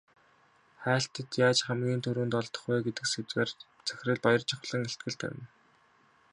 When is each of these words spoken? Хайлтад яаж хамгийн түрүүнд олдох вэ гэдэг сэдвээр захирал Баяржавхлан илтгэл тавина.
Хайлтад 0.85 1.29
яаж 1.45 1.59
хамгийн 1.67 2.01
түрүүнд 2.05 2.33
олдох 2.39 2.63
вэ 2.69 2.77
гэдэг 2.85 3.05
сэдвээр 3.09 3.49
захирал 3.87 4.19
Баяржавхлан 4.25 4.81
илтгэл 4.89 5.19
тавина. 5.21 5.45